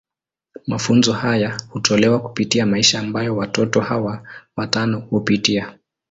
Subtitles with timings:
[0.67, 4.23] Mafunzo haya hutolewa kupitia maisha ambayo watoto hawa
[4.55, 5.75] watano hupitia.